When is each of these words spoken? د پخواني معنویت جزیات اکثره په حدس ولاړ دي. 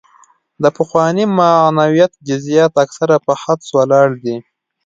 د 0.63 0.65
پخواني 0.77 1.25
معنویت 1.39 2.11
جزیات 2.29 2.73
اکثره 2.85 3.17
په 3.25 3.33
حدس 3.41 3.67
ولاړ 3.77 4.07
دي. 4.23 4.35